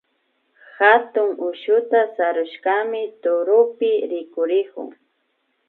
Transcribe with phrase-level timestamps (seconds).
[0.77, 4.87] Hatun ushuta sarushkami turupi rikurikun